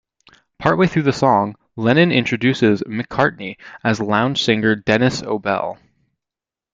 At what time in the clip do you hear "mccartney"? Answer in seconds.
2.87-3.57